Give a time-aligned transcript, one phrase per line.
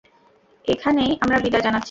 [0.65, 1.79] এখানেই আমরা বিদায় জানাচ্ছি।